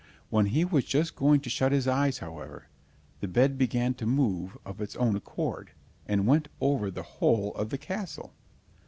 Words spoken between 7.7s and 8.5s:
castle.